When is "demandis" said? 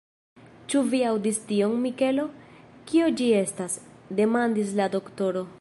4.23-4.77